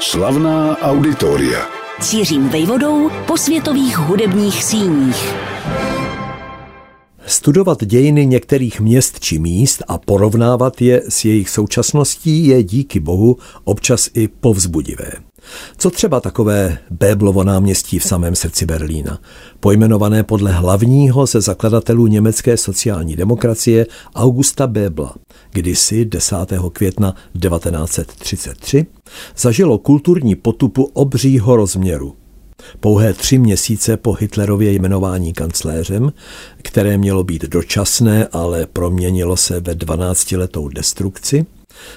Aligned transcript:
Slavná 0.00 0.76
auditoria. 0.78 1.68
Cířím 2.00 2.48
vejvodou 2.48 3.10
po 3.26 3.36
světových 3.36 3.98
hudebních 3.98 4.64
síních. 4.64 5.34
Studovat 7.36 7.84
dějiny 7.84 8.26
některých 8.26 8.80
měst 8.80 9.20
či 9.20 9.38
míst 9.38 9.82
a 9.88 9.98
porovnávat 9.98 10.82
je 10.82 11.02
s 11.08 11.24
jejich 11.24 11.50
současností 11.50 12.46
je 12.46 12.62
díky 12.62 13.00
bohu 13.00 13.36
občas 13.64 14.10
i 14.14 14.28
povzbudivé. 14.28 15.12
Co 15.78 15.90
třeba 15.90 16.20
takové 16.20 16.78
Béblovo 16.90 17.44
náměstí 17.44 17.98
v 17.98 18.04
samém 18.04 18.34
srdci 18.34 18.66
Berlína, 18.66 19.18
pojmenované 19.60 20.22
podle 20.22 20.52
hlavního 20.52 21.26
ze 21.26 21.40
zakladatelů 21.40 22.06
německé 22.06 22.56
sociální 22.56 23.16
demokracie 23.16 23.86
Augusta 24.14 24.66
Bébla, 24.66 25.14
kdysi 25.50 26.04
10. 26.04 26.36
května 26.72 27.14
1933 27.40 28.86
zažilo 29.36 29.78
kulturní 29.78 30.34
potupu 30.34 30.90
obřího 30.92 31.56
rozměru. 31.56 32.14
Pouhé 32.80 33.12
tři 33.12 33.38
měsíce 33.38 33.96
po 33.96 34.12
Hitlerově 34.12 34.72
jmenování 34.72 35.32
kancléřem, 35.32 36.12
které 36.62 36.98
mělo 36.98 37.24
být 37.24 37.42
dočasné, 37.42 38.26
ale 38.32 38.66
proměnilo 38.66 39.36
se 39.36 39.60
ve 39.60 39.72
12-letou 39.72 40.68
destrukci, 40.68 41.46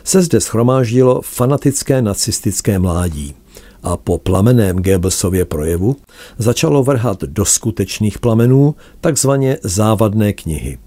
se 0.04 0.22
zde 0.22 0.42
schromáždilo 0.42 1.22
fanatické 1.22 2.02
nacistické 2.02 2.80
mládí 2.80 3.36
a 3.84 3.98
po 3.98 4.18
plameném 4.18 4.78
Goebbelsově 4.78 5.46
projevu 5.46 5.96
začalo 6.38 6.84
vrhat 6.84 7.22
do 7.22 7.46
skutečných 7.46 8.20
plamenů 8.20 8.76
takzvaně 9.02 9.58
závadné 9.64 10.34
knihy. 10.34 10.78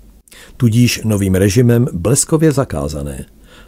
Tudíž 0.57 1.01
novým 1.05 1.35
režimem 1.35 1.87
bleskově 1.93 2.53
zakázané. 2.53 3.27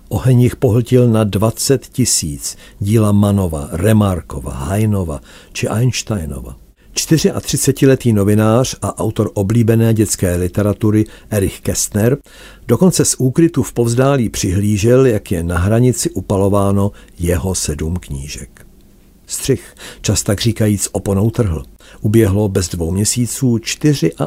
Oheň 0.09 0.41
jich 0.41 0.57
pohltil 0.57 1.09
na 1.09 1.25
20 1.25 1.87
tisíc 1.87 2.57
díla 2.81 3.13
Manova, 3.13 3.69
Remarkova, 3.73 4.53
Heinova 4.53 5.21
či 5.53 5.69
Einsteinova. 5.69 6.57
34-letý 6.95 8.13
novinář 8.13 8.77
a 8.83 8.99
autor 8.99 9.31
oblíbené 9.35 9.95
dětské 9.95 10.37
literatury 10.37 11.05
Erich 11.31 11.61
Kästner 11.61 12.17
dokonce 12.67 13.05
z 13.05 13.15
úkrytu 13.19 13.63
v 13.63 13.73
povzdálí 13.73 14.29
přihlížel, 14.29 15.07
jak 15.07 15.31
je 15.31 15.43
na 15.43 15.59
hranici 15.59 16.11
upalováno 16.11 16.93
jeho 17.19 17.55
sedm 17.55 17.97
knížek. 17.97 18.67
Střih, 19.27 19.75
čas 20.01 20.23
tak 20.23 20.41
říkajíc 20.41 20.89
oponou 20.93 21.31
trhl. 21.31 21.63
Uběhlo 22.01 22.49
bez 22.49 22.69
dvou 22.69 22.91
měsíců 22.91 23.59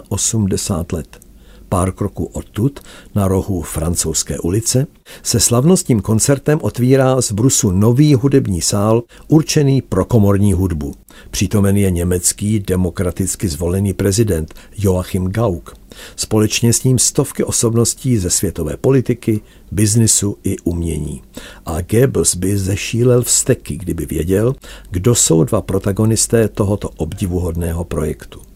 84 0.09 0.93
let 0.93 1.26
pár 1.69 1.91
kroků 1.91 2.25
odtud, 2.25 2.79
na 3.15 3.27
rohu 3.27 3.61
francouzské 3.61 4.39
ulice, 4.39 4.87
se 5.23 5.39
slavnostním 5.39 6.01
koncertem 6.01 6.59
otvírá 6.61 7.21
z 7.21 7.31
Brusu 7.31 7.71
nový 7.71 8.13
hudební 8.13 8.61
sál 8.61 9.03
určený 9.27 9.81
pro 9.81 10.05
komorní 10.05 10.53
hudbu. 10.53 10.93
Přítomen 11.31 11.77
je 11.77 11.91
německý 11.91 12.59
demokraticky 12.59 13.47
zvolený 13.47 13.93
prezident 13.93 14.53
Joachim 14.77 15.27
Gauck. 15.27 15.77
Společně 16.15 16.73
s 16.73 16.83
ním 16.83 16.99
stovky 16.99 17.43
osobností 17.43 18.17
ze 18.17 18.29
světové 18.29 18.77
politiky, 18.77 19.41
biznisu 19.71 20.37
i 20.43 20.59
umění. 20.59 21.21
A 21.65 21.81
Goebbels 21.81 22.35
by 22.35 22.57
zešílel 22.57 23.23
vsteky, 23.23 23.77
kdyby 23.77 24.05
věděl, 24.05 24.55
kdo 24.91 25.15
jsou 25.15 25.43
dva 25.43 25.61
protagonisté 25.61 26.47
tohoto 26.47 26.89
obdivuhodného 26.89 27.83
projektu. 27.83 28.46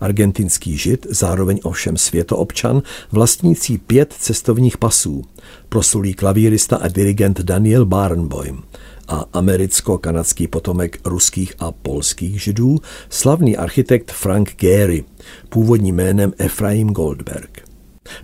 Argentinský 0.00 0.76
žid, 0.76 1.06
zároveň 1.10 1.60
ovšem 1.62 1.96
světoobčan, 1.96 2.82
vlastnící 3.12 3.78
pět 3.78 4.14
cestovních 4.18 4.78
pasů, 4.78 5.22
prosulý 5.68 6.14
klavírista 6.14 6.76
a 6.76 6.88
dirigent 6.88 7.40
Daniel 7.40 7.86
Barenboim 7.86 8.62
a 9.08 9.24
americko-kanadský 9.32 10.48
potomek 10.48 10.98
ruských 11.04 11.54
a 11.58 11.72
polských 11.72 12.42
židů, 12.42 12.78
slavný 13.10 13.56
architekt 13.56 14.12
Frank 14.12 14.54
Gehry, 14.56 15.04
původním 15.48 15.96
jménem 15.96 16.32
Efraim 16.38 16.88
Goldberg. 16.88 17.64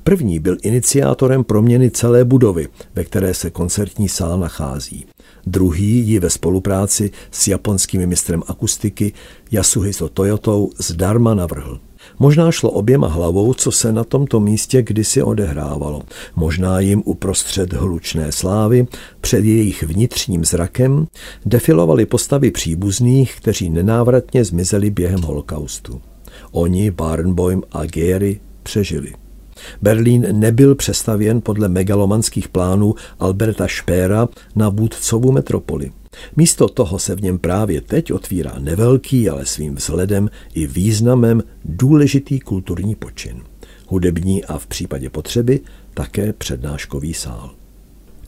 První 0.05 0.39
byl 0.39 0.57
iniciátorem 0.63 1.45
proměny 1.45 1.91
celé 1.91 2.25
budovy, 2.25 2.69
ve 2.95 3.05
které 3.05 3.35
se 3.35 3.51
koncertní 3.51 4.09
sál 4.09 4.39
nachází. 4.39 5.07
Druhý 5.47 6.09
ji 6.09 6.19
ve 6.19 6.31
spolupráci 6.31 7.11
s 7.31 7.49
japonským 7.49 8.07
mistrem 8.07 8.43
akustiky 8.47 9.13
Yasuhito 9.53 10.09
Toyotou 10.09 10.71
zdarma 10.79 11.35
navrhl. 11.35 11.81
Možná 12.19 12.53
šlo 12.53 12.71
oběma 12.71 13.09
hlavou, 13.09 13.55
co 13.55 13.73
se 13.73 13.93
na 13.93 14.05
tomto 14.05 14.41
místě 14.41 14.83
kdysi 14.83 15.23
odehrávalo. 15.23 16.03
Možná 16.37 16.81
jim 16.81 17.03
uprostřed 17.05 17.73
hlučné 17.73 18.33
slávy, 18.33 18.87
před 19.21 19.45
jejich 19.45 19.83
vnitřním 19.83 20.45
zrakem, 20.45 21.07
defilovali 21.47 22.07
postavy 22.07 22.51
příbuzných, 22.51 23.37
kteří 23.37 23.71
nenávratně 23.71 24.45
zmizeli 24.45 24.91
během 24.91 25.23
holokaustu. 25.23 26.01
Oni, 26.53 26.91
Barnboim 26.91 27.63
a 27.73 27.85
Gehry, 27.85 28.41
přežili. 28.63 29.13
Berlín 29.83 30.27
nebyl 30.33 30.75
přestavěn 30.75 31.41
podle 31.41 31.69
megalomanských 31.69 32.49
plánů 32.49 32.95
Alberta 33.19 33.67
Špéra 33.67 34.29
na 34.57 34.69
vůdcovu 34.69 35.33
metropoli. 35.33 35.93
Místo 36.37 36.69
toho 36.69 36.99
se 36.99 37.15
v 37.15 37.23
něm 37.23 37.39
právě 37.39 37.81
teď 37.81 38.13
otvírá 38.13 38.59
nevelký, 38.59 39.29
ale 39.29 39.47
svým 39.47 39.75
vzhledem 39.75 40.31
i 40.55 40.67
významem 40.67 41.43
důležitý 41.65 42.41
kulturní 42.41 42.95
počin. 42.95 43.43
Hudební 43.87 44.45
a 44.45 44.59
v 44.59 44.67
případě 44.67 45.11
potřeby 45.11 45.61
také 45.95 46.33
přednáškový 46.33 47.15
sál. 47.15 47.51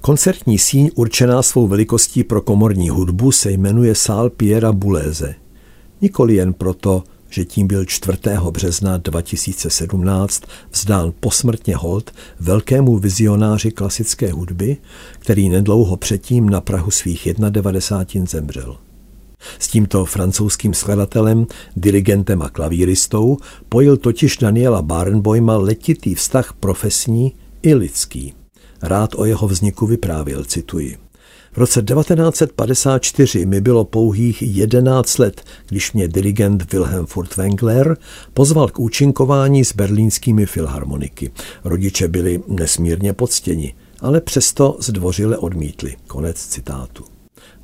Koncertní 0.01 0.59
síň 0.59 0.91
určená 0.95 1.43
svou 1.43 1.69
velikostí 1.69 2.25
pro 2.25 2.41
komorní 2.41 2.89
hudbu 2.89 3.33
se 3.33 3.51
jmenuje 3.51 3.95
sál 3.95 4.31
Piera 4.31 4.73
Buléze. 4.73 5.35
Nikoli 6.01 6.35
jen 6.35 6.53
proto, 6.53 7.05
že 7.33 7.45
tím 7.45 7.67
byl 7.67 7.85
4. 7.85 8.19
března 8.51 8.97
2017 8.97 10.43
vzdán 10.73 11.13
posmrtně 11.21 11.77
hold 11.77 12.11
velkému 12.41 12.99
vizionáři 12.99 13.71
klasické 13.71 14.33
hudby, 14.33 14.77
který 15.19 15.49
nedlouho 15.49 15.97
předtím 15.97 16.51
na 16.51 16.61
Prahu 16.61 16.91
svých 16.91 17.29
91 17.51 18.27
zemřel. 18.27 18.77
S 19.59 19.69
tímto 19.69 20.05
francouzským 20.05 20.75
skladatelem, 20.75 21.47
dirigentem 21.77 22.43
a 22.43 22.49
klavíristou 22.49 23.37
pojil 23.69 23.97
totiž 23.97 24.37
Daniela 24.37 24.83
Barenboima 24.83 25.57
letitý 25.57 26.15
vztah 26.15 26.53
profesní 26.53 27.33
i 27.63 27.75
lidský. 27.75 28.35
Rád 28.83 29.15
o 29.15 29.25
jeho 29.25 29.49
vzniku 29.49 29.87
vyprávěl, 29.87 30.45
cituji. 30.45 30.99
V 31.53 31.59
roce 31.59 31.83
1954 31.83 33.47
mi 33.47 33.61
bylo 33.61 33.85
pouhých 33.85 34.43
11 34.43 35.19
let, 35.19 35.45
když 35.69 35.93
mě 35.93 36.09
dirigent 36.09 36.73
Wilhelm 36.73 37.07
Furtwängler 37.07 37.97
pozval 38.35 38.69
k 38.69 38.79
účinkování 38.79 39.65
s 39.65 39.75
berlínskými 39.75 40.47
filharmoniky. 40.47 41.31
Rodiče 41.65 42.09
byli 42.09 42.43
nesmírně 42.49 43.13
poctěni, 43.13 43.75
ale 44.01 44.21
přesto 44.21 44.77
zdvořile 44.81 45.39
odmítli. 45.39 45.97
Konec 46.07 46.37
citátu. 46.47 47.05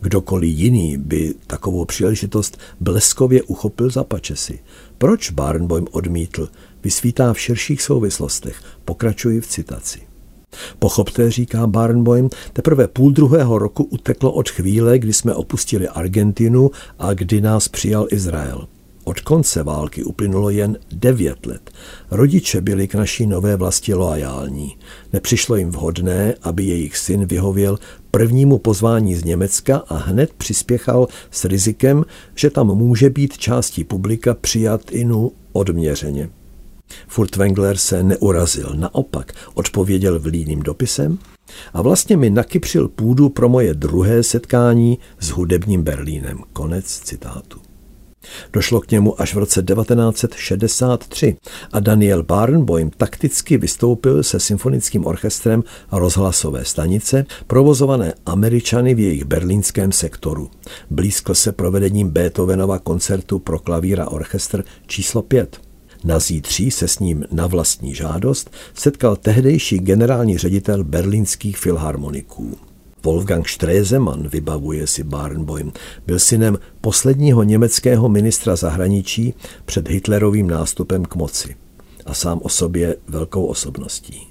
Kdokoliv 0.00 0.50
jiný 0.59 0.97
by 0.97 1.34
takovou 1.47 1.84
příležitost 1.84 2.59
bleskově 2.81 3.43
uchopil 3.43 3.91
za 3.91 4.04
pačesy. 4.04 4.59
Proč 4.98 5.31
Barnboim 5.31 5.87
odmítl, 5.91 6.48
vysvítá 6.84 7.32
v 7.32 7.41
širších 7.41 7.82
souvislostech. 7.82 8.62
Pokračuji 8.84 9.41
v 9.41 9.47
citaci. 9.47 10.07
Pochopte, 10.78 11.31
říká 11.31 11.66
Barnboim, 11.66 12.31
teprve 12.53 12.88
půl 12.88 13.10
druhého 13.10 13.59
roku 13.59 13.84
uteklo 13.84 14.32
od 14.32 14.48
chvíle, 14.48 14.98
kdy 14.98 15.12
jsme 15.12 15.34
opustili 15.34 15.88
Argentinu 15.88 16.70
a 16.98 17.14
kdy 17.14 17.41
nás 17.41 17.69
přijal 17.69 18.06
Izrael. 18.10 18.66
Od 19.04 19.20
konce 19.20 19.62
války 19.62 20.04
uplynulo 20.04 20.50
jen 20.50 20.78
devět 20.92 21.47
let. 21.47 21.70
Rodiče 22.10 22.60
byli 22.60 22.88
k 22.88 22.94
naší 22.94 23.26
nové 23.26 23.56
vlasti 23.56 23.94
loajální. 23.94 24.76
Nepřišlo 25.12 25.56
jim 25.56 25.70
vhodné, 25.70 26.34
aby 26.42 26.65
jejich 26.65 26.97
syn 26.97 27.26
vyhověl 27.26 27.78
prvnímu 28.10 28.59
pozvání 28.59 29.15
z 29.15 29.25
Německa 29.25 29.76
a 29.88 29.97
hned 29.97 30.32
přispěchal 30.32 31.09
s 31.30 31.44
rizikem, 31.44 32.04
že 32.34 32.50
tam 32.50 32.66
může 32.66 33.10
být 33.10 33.39
částí 33.39 33.84
publika 33.84 34.34
přijat 34.34 34.91
inu 34.91 35.33
odměřeně. 35.53 36.30
Furtwängler 37.08 37.76
se 37.76 38.02
neurazil, 38.02 38.72
naopak 38.74 39.32
odpověděl 39.54 40.20
vlídným 40.20 40.62
dopisem 40.62 41.18
a 41.72 41.82
vlastně 41.82 42.16
mi 42.16 42.30
nakypřil 42.30 42.88
půdu 42.88 43.28
pro 43.28 43.48
moje 43.48 43.74
druhé 43.74 44.22
setkání 44.22 44.98
s 45.20 45.28
hudebním 45.28 45.82
Berlínem. 45.82 46.38
Konec 46.52 46.86
citátu. 46.86 47.60
Došlo 48.52 48.80
k 48.80 48.90
němu 48.90 49.20
až 49.20 49.34
v 49.34 49.38
roce 49.38 49.62
1963 49.62 51.36
a 51.72 51.80
Daniel 51.80 52.22
Barnboim 52.22 52.90
takticky 52.90 53.58
vystoupil 53.58 54.22
se 54.22 54.40
symfonickým 54.40 55.06
orchestrem 55.06 55.64
rozhlasové 55.92 56.64
stanice, 56.64 57.24
provozované 57.46 58.14
Američany 58.26 58.94
v 58.94 59.00
jejich 59.00 59.24
berlínském 59.24 59.92
sektoru. 59.92 60.50
Blízko 60.90 61.34
se 61.34 61.52
provedením 61.52 62.08
Beethovenova 62.08 62.78
koncertu 62.78 63.38
pro 63.38 63.58
klavíra 63.58 64.08
orchestr 64.08 64.64
číslo 64.86 65.22
5. 65.22 65.67
Na 66.04 66.18
zítří 66.18 66.71
se 66.71 66.89
s 66.89 66.98
ním 66.98 67.24
na 67.30 67.47
vlastní 67.47 67.95
žádost 67.95 68.50
setkal 68.74 69.16
tehdejší 69.16 69.78
generální 69.78 70.39
ředitel 70.39 70.84
berlínských 70.84 71.59
filharmoniků. 71.59 72.56
Wolfgang 73.04 73.48
Stresemann, 73.48 74.28
vybavuje 74.28 74.86
si 74.86 75.04
Barnboim, 75.04 75.72
byl 76.06 76.18
synem 76.18 76.59
posledního 76.80 77.42
německého 77.42 78.09
ministra 78.09 78.56
zahraničí 78.56 79.34
před 79.65 79.89
Hitlerovým 79.89 80.50
nástupem 80.50 81.04
k 81.04 81.15
moci 81.15 81.56
a 82.06 82.15
sám 82.15 82.41
o 82.42 82.48
sobě 82.48 82.97
velkou 83.09 83.47
osobností. 83.47 84.27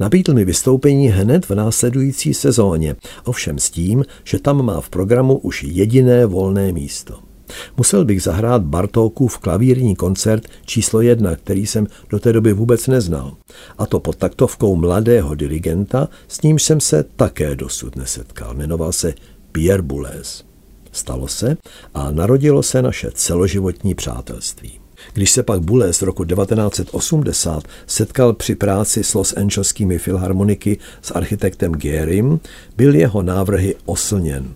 Nabídl 0.00 0.34
mi 0.34 0.44
vystoupení 0.44 1.08
hned 1.08 1.46
v 1.46 1.54
následující 1.54 2.34
sezóně, 2.34 2.96
ovšem 3.24 3.58
s 3.58 3.70
tím, 3.70 4.04
že 4.24 4.38
tam 4.38 4.64
má 4.64 4.80
v 4.80 4.90
programu 4.90 5.38
už 5.38 5.62
jediné 5.62 6.26
volné 6.26 6.72
místo. 6.72 7.31
Musel 7.76 8.04
bych 8.04 8.22
zahrát 8.22 8.62
Bartókův 8.62 9.38
klavírní 9.38 9.96
koncert 9.96 10.48
číslo 10.64 11.00
jedna, 11.00 11.36
který 11.36 11.66
jsem 11.66 11.86
do 12.10 12.18
té 12.18 12.32
doby 12.32 12.52
vůbec 12.52 12.86
neznal. 12.86 13.36
A 13.78 13.86
to 13.86 14.00
pod 14.00 14.16
taktovkou 14.16 14.76
mladého 14.76 15.34
dirigenta, 15.34 16.08
s 16.28 16.42
nímž 16.42 16.62
jsem 16.62 16.80
se 16.80 17.04
také 17.16 17.56
dosud 17.56 17.96
nesetkal. 17.96 18.54
Jmenoval 18.54 18.92
se 18.92 19.14
Pierre 19.52 19.82
Boulez. 19.82 20.44
Stalo 20.92 21.28
se 21.28 21.56
a 21.94 22.10
narodilo 22.10 22.62
se 22.62 22.82
naše 22.82 23.10
celoživotní 23.14 23.94
přátelství. 23.94 24.82
Když 25.12 25.30
se 25.30 25.42
pak 25.42 25.60
Boulez 25.60 25.96
z 25.96 26.02
roku 26.02 26.24
1980 26.24 27.62
setkal 27.86 28.32
při 28.32 28.54
práci 28.54 29.04
s 29.04 29.14
Los 29.14 29.36
Angeleskými 29.36 29.98
filharmoniky 29.98 30.78
s 31.02 31.10
architektem 31.10 31.72
Gerim, 31.72 32.40
byl 32.76 32.94
jeho 32.94 33.22
návrhy 33.22 33.74
oslněn 33.84 34.54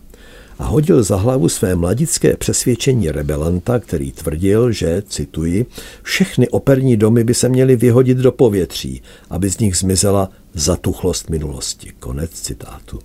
a 0.58 0.64
hodil 0.64 1.03
za 1.03 1.17
hlavu 1.17 1.49
své 1.49 1.75
mladické 1.75 2.37
přesvědčení 2.37 3.11
rebelanta, 3.11 3.79
který 3.79 4.12
tvrdil, 4.12 4.73
že, 4.73 5.03
cituji, 5.08 5.67
všechny 6.03 6.49
operní 6.49 6.97
domy 6.97 7.25
by 7.25 7.35
se 7.35 7.49
měly 7.49 7.76
vyhodit 7.76 8.19
do 8.19 8.32
povětří, 8.32 9.03
aby 9.31 9.50
z 9.50 9.58
nich 9.58 9.76
zmizela 9.76 10.31
zatuchlost 10.55 11.31
minulosti. 11.31 11.93
Konec 12.00 12.31
citátu. 12.31 12.99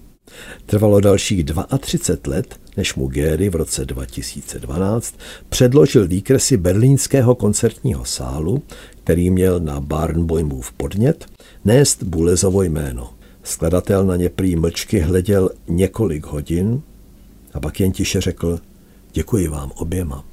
Trvalo 0.65 1.00
dalších 1.00 1.45
32 1.80 2.36
let, 2.36 2.56
než 2.77 2.95
mu 2.95 3.07
Gehry 3.07 3.50
v 3.50 3.56
roce 3.56 3.86
2012 3.86 5.15
předložil 5.50 6.07
výkresy 6.07 6.57
berlínského 6.57 7.36
koncertního 7.36 8.06
sálu, 8.06 8.62
který 9.03 9.30
měl 9.30 9.59
na 9.59 9.81
Barnboimův 9.81 10.71
podnět, 10.71 11.25
nést 11.65 12.03
Bulezovo 12.03 12.63
jméno. 12.63 13.13
Skladatel 13.44 14.06
na 14.06 14.15
ně 14.15 14.30
prý 14.30 14.56
mlčky 14.56 15.00
hleděl 15.00 15.50
několik 15.68 16.25
hodin 16.25 16.81
a 17.53 17.59
pak 17.59 17.80
jen 17.80 17.92
tiše 17.92 18.21
řekl 18.21 18.59
děkuji 19.13 19.48
vám 19.48 19.71
oběma. 19.75 20.24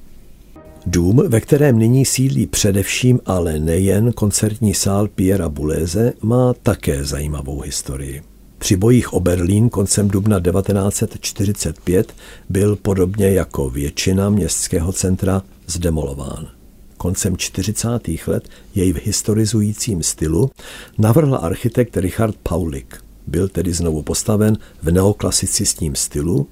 Dům, 0.86 1.22
ve 1.28 1.40
kterém 1.40 1.78
nyní 1.78 2.04
sídlí 2.04 2.46
především, 2.46 3.20
ale 3.26 3.58
nejen 3.58 4.12
koncertní 4.12 4.74
sál 4.74 5.08
Piera 5.08 5.48
Buléze, 5.48 6.12
má 6.22 6.54
také 6.54 7.04
zajímavou 7.04 7.60
historii. 7.60 8.22
Při 8.58 8.76
bojích 8.76 9.12
o 9.12 9.20
Berlín 9.20 9.68
koncem 9.68 10.08
dubna 10.08 10.40
1945 10.40 12.14
byl 12.48 12.76
podobně 12.76 13.30
jako 13.30 13.70
většina 13.70 14.30
městského 14.30 14.92
centra 14.92 15.42
zdemolován. 15.66 16.48
Koncem 16.96 17.36
40. 17.36 17.88
let 18.26 18.48
jej 18.74 18.92
v 18.92 19.06
historizujícím 19.06 20.02
stylu 20.02 20.50
navrhl 20.98 21.38
architekt 21.42 21.96
Richard 21.96 22.36
Paulik. 22.42 23.04
Byl 23.26 23.48
tedy 23.48 23.72
znovu 23.72 24.02
postaven 24.02 24.58
v 24.82 24.90
neoklasicistním 24.90 25.94
stylu 25.94 26.46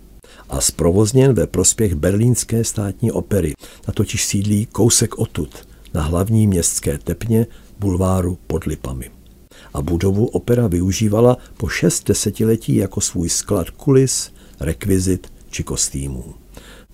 a 0.48 0.60
zprovozněn 0.60 1.34
ve 1.34 1.46
prospěch 1.46 1.94
berlínské 1.94 2.64
státní 2.64 3.12
opery. 3.12 3.54
Na 3.88 3.94
totiž 3.94 4.24
sídlí 4.24 4.66
kousek 4.66 5.18
odtud, 5.18 5.68
na 5.94 6.02
hlavní 6.02 6.46
městské 6.46 6.98
tepně 6.98 7.46
bulváru 7.78 8.38
pod 8.46 8.64
Lipami 8.64 9.10
a 9.76 9.82
budovu 9.82 10.26
opera 10.26 10.66
využívala 10.66 11.36
po 11.56 11.68
šest 11.68 12.08
desetiletí 12.08 12.76
jako 12.76 13.00
svůj 13.00 13.28
sklad 13.28 13.70
kulis, 13.70 14.32
rekvizit 14.60 15.32
či 15.50 15.62
kostýmů. 15.62 16.24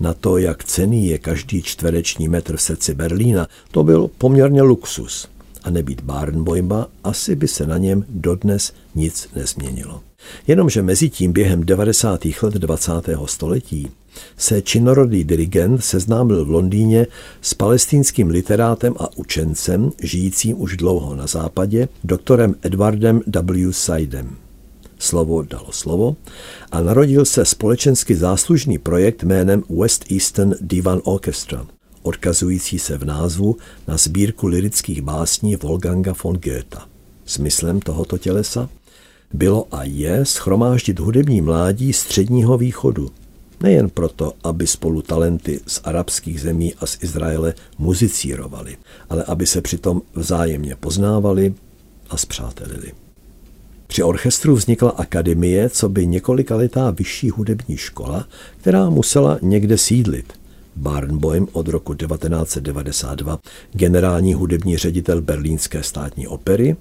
Na 0.01 0.15
to, 0.15 0.39
jak 0.39 0.65
cený 0.65 1.07
je 1.07 1.19
každý 1.19 1.63
čtvereční 1.63 2.29
metr 2.29 2.57
v 2.57 2.63
srdci 2.63 2.95
Berlína, 2.95 3.49
to 3.71 3.85
byl 3.85 4.11
poměrně 4.19 4.63
luxus. 4.63 5.29
A 5.65 5.71
nebýt 5.71 6.01
Barnboima, 6.01 6.87
asi 7.05 7.37
by 7.37 7.49
se 7.49 7.67
na 7.67 7.79
něm 7.79 8.05
dodnes 8.09 8.73
nic 8.95 9.29
nezměnilo. 9.37 10.01
Jenomže 10.47 10.83
mezi 10.83 11.11
tím 11.11 11.33
během 11.33 11.65
90. 11.65 12.21
let 12.43 12.55
20. 12.55 12.93
století 13.25 13.91
se 14.37 14.63
činorodý 14.63 15.25
dirigent 15.25 15.85
seznámil 15.85 16.45
v 16.45 16.51
Londýně 16.51 17.07
s 17.41 17.55
palestinským 17.55 18.31
literátem 18.31 18.95
a 18.99 19.17
učencem, 19.17 19.91
žijícím 20.03 20.63
už 20.63 20.77
dlouho 20.77 21.17
na 21.17 21.27
západě, 21.27 21.89
doktorem 22.05 22.55
Edwardem 22.63 23.21
W. 23.27 23.73
Sidem. 23.73 24.37
Slovo 24.99 25.43
dalo 25.43 25.73
slovo 25.73 26.17
a 26.73 26.81
narodil 26.81 27.25
se 27.25 27.45
společensky 27.45 28.15
záslužný 28.15 28.79
projekt 28.79 29.23
jménem 29.23 29.63
West 29.81 30.13
Eastern 30.13 30.55
Divan 30.61 31.01
Orchestra, 31.05 31.67
odkazující 32.03 32.79
se 32.79 32.99
v 32.99 33.05
názvu 33.05 33.57
na 33.89 33.97
sbírku 33.97 34.47
lirických 34.47 35.03
básní 35.03 35.57
Wolfganga 35.57 36.15
von 36.25 36.37
Goethe. 36.37 36.79
Smyslem 37.25 37.81
tohoto 37.81 38.19
tělesa 38.19 38.69
bylo 39.33 39.69
a 39.71 39.85
je 39.85 40.25
schromáždit 40.25 40.99
hudební 40.99 41.41
mládí 41.41 41.93
středního 41.93 42.59
východu– 42.59 43.11
Nejen 43.63 43.91
proto, 43.91 44.33
aby 44.45 44.67
spolu 44.67 45.03
talenty 45.03 45.61
z 45.67 45.81
arabských 45.85 46.41
zemí 46.41 46.75
a 46.75 46.87
z 46.87 46.99
Izraele 47.03 47.55
muzicírovali, 47.79 48.77
ale 49.11 49.25
aby 49.25 49.47
se 49.47 49.61
přitom 49.61 50.03
vzájemně 50.15 50.77
poznávali 50.77 51.55
a 52.11 52.17
zpřátelili. 52.17 52.93
Při 53.87 54.03
orchestru 54.03 54.55
vznikla 54.55 54.91
akademie, 54.91 55.71
co 55.71 55.89
by 55.89 56.07
několikalitá 56.07 56.91
vyšší 56.91 57.31
hudební 57.31 57.77
škola, 57.77 58.27
která 58.61 58.91
musela 58.91 59.39
někde 59.43 59.79
sídlit. 59.79 60.33
Barnboim 60.77 61.49
od 61.53 61.69
roku 61.69 61.95
1992, 61.95 63.39
generální 63.73 64.35
hudební 64.35 64.77
ředitel 64.77 65.23
Berlínské 65.23 65.83
státní 65.83 66.27
opery, 66.27 66.77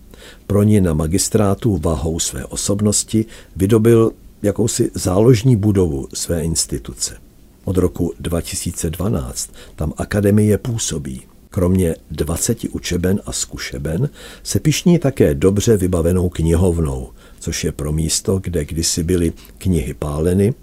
pro 0.47 0.63
ní 0.63 0.81
na 0.81 0.93
magistrátu 0.93 1.77
vahou 1.77 2.19
své 2.19 2.45
osobnosti 2.45 3.25
vydobil 3.55 4.11
jakousi 4.41 4.91
záložní 4.93 5.55
budovu 5.55 6.07
své 6.13 6.41
instituce. 6.41 7.17
Od 7.63 7.77
roku 7.77 8.13
2012 8.19 9.51
tam 9.75 9.93
akademie 9.97 10.57
působí. 10.57 11.21
Kromě 11.49 11.95
20 12.11 12.57
učeben 12.71 13.19
a 13.25 13.31
zkušeben 13.31 14.09
se 14.43 14.59
pišní 14.59 14.99
také 14.99 15.35
dobře 15.35 15.77
vybavenou 15.77 16.29
knihovnou, 16.29 17.09
což 17.39 17.63
je 17.63 17.71
pro 17.71 17.91
místo, 17.91 18.39
kde 18.39 18.65
kdysi 18.65 19.03
byly 19.03 19.33
knihy 19.57 19.93
páleny, 19.93 20.53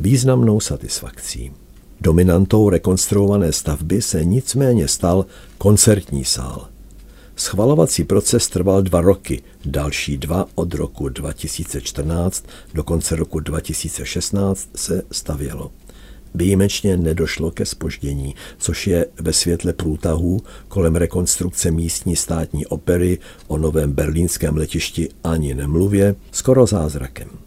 významnou 0.00 0.60
satisfakcí. 0.60 1.52
Dominantou 2.00 2.70
rekonstruované 2.70 3.52
stavby 3.52 4.02
se 4.02 4.24
nicméně 4.24 4.88
stal 4.88 5.26
koncertní 5.58 6.24
sál– 6.24 6.68
Schvalovací 7.38 8.04
proces 8.04 8.48
trval 8.48 8.82
dva 8.82 9.00
roky, 9.00 9.42
další 9.64 10.18
dva 10.18 10.48
od 10.54 10.74
roku 10.74 11.08
2014 11.08 12.46
do 12.74 12.84
konce 12.84 13.16
roku 13.16 13.40
2016 13.40 14.68
se 14.74 15.02
stavělo. 15.12 15.72
Výjimečně 16.34 16.96
nedošlo 16.96 17.50
ke 17.50 17.66
spoždění, 17.66 18.34
což 18.58 18.86
je 18.86 19.06
ve 19.20 19.32
světle 19.32 19.72
průtahů 19.72 20.40
kolem 20.68 20.96
rekonstrukce 20.96 21.70
místní 21.70 22.16
státní 22.16 22.66
opery 22.66 23.18
o 23.46 23.58
novém 23.58 23.92
berlínském 23.92 24.56
letišti 24.56 25.08
ani 25.24 25.54
nemluvě, 25.54 26.14
skoro 26.32 26.66
zázrakem. 26.66 27.45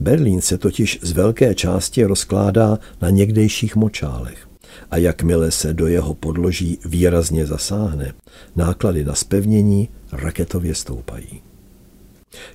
Berlín 0.00 0.40
se 0.40 0.58
totiž 0.58 0.98
z 1.02 1.12
velké 1.12 1.54
části 1.54 2.04
rozkládá 2.04 2.78
na 3.00 3.10
někdejších 3.10 3.76
močálech 3.76 4.48
a 4.90 4.96
jakmile 4.96 5.50
se 5.50 5.72
do 5.72 5.86
jeho 5.86 6.14
podloží 6.14 6.78
výrazně 6.84 7.46
zasáhne, 7.46 8.14
náklady 8.56 9.04
na 9.04 9.14
spevnění 9.14 9.88
raketově 10.12 10.74
stoupají. 10.74 11.40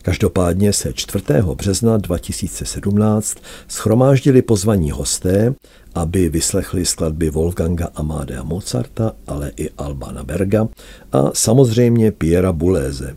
Každopádně 0.01 0.73
se 0.73 0.93
4. 0.93 1.23
března 1.55 1.97
2017 1.97 3.37
schromáždili 3.67 4.41
pozvaní 4.41 4.91
hosté, 4.91 5.53
aby 5.95 6.29
vyslechli 6.29 6.85
skladby 6.85 7.29
Wolfganga 7.29 7.89
Amadea 7.95 8.43
Mozarta, 8.43 9.11
ale 9.27 9.51
i 9.57 9.69
Albana 9.77 10.23
Berga 10.23 10.67
a 11.11 11.31
samozřejmě 11.33 12.11
Piera 12.11 12.51
Buléze. 12.53 13.15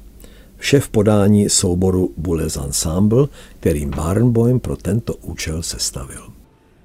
Vše 0.59 0.81
v 0.81 0.88
podání 0.88 1.50
souboru 1.50 2.15
Boulez 2.17 2.57
Ensemble, 2.57 3.29
kterým 3.61 3.91
Barnboim 3.91 4.61
pro 4.61 4.77
tento 4.77 5.15
účel 5.15 5.62
sestavil. 5.62 6.23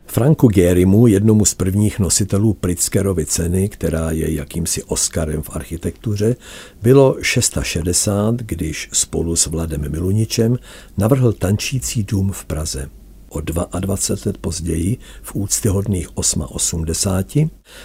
Franku 0.06 0.48
Gehrimu, 0.48 1.08
jednomu 1.08 1.46
z 1.46 1.54
prvních 1.54 2.00
nositelů 2.00 2.54
Pritzkerovy 2.54 3.26
ceny, 3.26 3.70
která 3.70 4.12
je 4.12 4.34
jakýmsi 4.34 4.84
Oscarem 4.84 5.42
v 5.42 5.50
architektuře, 5.56 6.36
bylo 6.82 7.18
660, 7.22 8.36
když 8.36 8.90
spolu 8.94 9.36
s 9.36 9.46
Vladem 9.46 9.92
Miluničem 9.92 10.58
navrhl 10.98 11.34
tančící 11.34 12.04
dům 12.04 12.32
v 12.32 12.46
Praze. 12.46 12.90
O 13.30 13.42
22 13.42 14.22
let 14.26 14.38
později, 14.38 14.98
v 15.22 15.36
úctyhodných 15.36 16.18
880, 16.18 17.26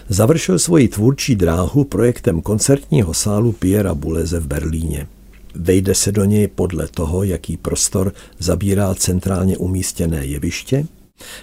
završil 0.09 0.59
svoji 0.59 0.89
tvůrčí 0.89 1.37
dráhu 1.37 1.85
projektem 1.85 2.43
koncertního 2.43 3.15
sálu 3.15 3.53
Piera 3.53 3.95
Buleze 3.95 4.41
v 4.41 4.47
Berlíně. 4.47 5.07
Vejde 5.55 5.95
se 5.95 6.13
do 6.13 6.25
něj 6.25 6.49
podle 6.49 6.89
toho, 6.89 7.23
jaký 7.23 7.57
prostor 7.57 8.13
zabírá 8.39 8.95
centrálně 8.95 9.57
umístěné 9.57 10.27
jeviště, 10.27 10.87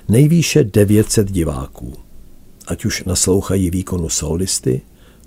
nejvýše 0.10 0.64
900 0.64 1.32
diváků. 1.32 1.94
Ať 2.68 2.86
už 2.86 3.04
naslouchají 3.04 3.70
výkonu 3.70 4.10
solisty, 4.10 4.82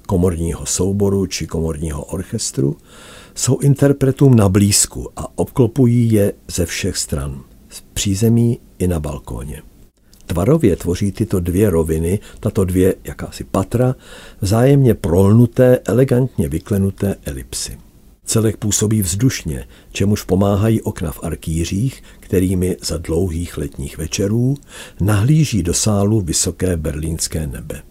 komorního 0.07 0.67
souboru 0.67 1.27
či 1.27 1.47
komorního 1.47 2.05
orchestru, 2.05 2.77
jsou 3.35 3.59
interpretům 3.59 4.35
na 4.35 4.49
blízku 4.49 5.09
a 5.17 5.39
obklopují 5.39 6.13
je 6.13 6.33
ze 6.51 6.67
všech 6.67 6.97
stran, 6.97 7.43
z 7.69 7.81
přízemí 7.81 8.61
i 8.79 8.87
na 8.87 9.01
balkóně. 9.01 9.63
Tvarově 10.27 10.77
tvoří 10.77 11.13
tyto 11.13 11.41
dvě 11.41 11.71
roviny, 11.71 12.19
tato 12.41 12.65
dvě 12.65 12.95
jakási 13.05 13.45
patra, 13.45 13.95
vzájemně 14.41 14.95
prolnuté, 14.95 15.79
elegantně 15.79 16.49
vyklenuté 16.49 17.17
elipsy. 17.25 17.79
Celek 18.29 18.57
působí 18.57 19.03
vzdušně, 19.03 19.67
čemuž 19.93 20.23
pomáhají 20.23 20.83
okna 20.83 21.13
v 21.13 21.21
arkýřích, 21.23 22.03
kterými 22.21 22.77
za 22.83 22.99
dlouhých 22.99 23.59
letních 23.59 23.99
večerů 23.99 24.57
nahlíží 25.01 25.63
do 25.63 25.75
sálu 25.75 26.21
vysoké 26.21 26.77
berlínské 26.77 27.47
nebe. 27.47 27.83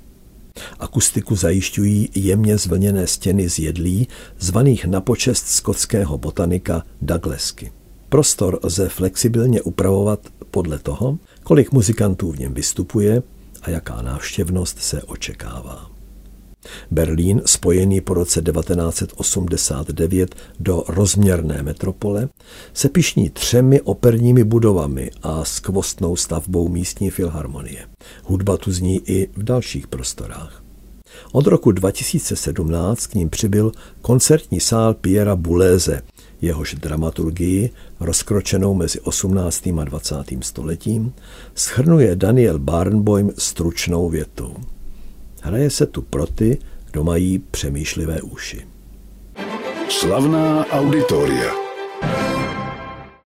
Akustiku 0.80 1.36
zajišťují 1.36 2.10
jemně 2.16 2.58
zvlněné 2.58 3.08
stěny 3.08 3.50
z 3.50 3.60
jedlí, 3.60 4.08
zvaných 4.40 4.86
na 4.86 5.02
počest 5.02 5.48
skotského 5.48 6.18
botanika 6.18 6.84
Douglesky. 7.02 7.72
Prostor 8.10 8.60
lze 8.64 8.90
flexibilně 8.90 9.62
upravovat 9.62 10.20
podle 10.52 10.80
toho, 10.80 11.18
kolik 11.44 11.72
muzikantů 11.72 12.32
v 12.32 12.40
něm 12.40 12.54
vystupuje 12.54 13.24
a 13.62 13.70
jaká 13.70 14.02
návštěvnost 14.02 14.80
se 14.80 15.04
očekává. 15.04 15.97
Berlín, 16.92 17.42
spojený 17.46 18.02
po 18.02 18.14
roce 18.14 18.42
1989 18.42 20.36
do 20.60 20.84
rozměrné 20.88 21.64
metropole, 21.64 22.30
se 22.74 22.90
pišní 22.90 23.30
třemi 23.30 23.82
operními 23.82 24.44
budovami 24.44 25.12
a 25.24 25.44
skvostnou 25.44 26.16
stavbou 26.16 26.68
místní 26.68 27.10
filharmonie. 27.10 27.86
Hudba 28.24 28.58
tu 28.58 28.72
zní 28.72 29.02
i 29.06 29.30
v 29.36 29.44
dalších 29.44 29.88
prostorách. 29.88 30.64
Od 31.32 31.48
roku 31.48 31.72
2017 31.72 33.08
k 33.08 33.14
ním 33.14 33.30
přibyl 33.30 33.72
koncertní 34.02 34.60
sál 34.60 34.94
Piera 34.94 35.36
Buléze, 35.36 36.02
jehož 36.42 36.76
dramaturgii, 36.76 37.70
rozkročenou 38.00 38.74
mezi 38.74 39.00
18. 39.00 39.68
a 39.68 39.84
20. 39.84 40.16
stoletím, 40.42 41.14
schrnuje 41.56 42.16
Daniel 42.16 42.60
Barnboim 42.60 43.32
stručnou 43.38 44.10
větou. 44.10 44.56
Hraje 45.48 45.70
se 45.70 45.86
tu 45.86 46.02
pro 46.02 46.28
ty, 46.28 46.58
kdo 46.92 47.04
mají 47.04 47.40
přemýšlivé 47.40 48.22
uši. 48.22 48.68
Slavná 49.90 50.66
auditoria. 50.66 51.52